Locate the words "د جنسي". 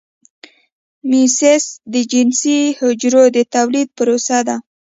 1.93-2.59